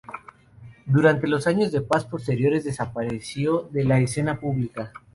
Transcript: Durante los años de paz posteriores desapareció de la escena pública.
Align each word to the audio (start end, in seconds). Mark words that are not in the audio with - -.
Durante 0.87 1.27
los 1.27 1.45
años 1.45 1.71
de 1.71 1.81
paz 1.81 2.05
posteriores 2.05 2.63
desapareció 2.63 3.69
de 3.71 3.83
la 3.83 3.99
escena 3.99 4.39
pública. 4.39 4.91